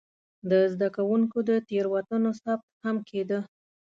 د 0.49 0.51
زده 0.73 0.87
کوونکو 0.95 1.37
د 1.49 1.51
تېروتنو 1.67 2.31
ثبت 2.41 2.69
هم 2.85 2.97
کېده. 3.09 3.39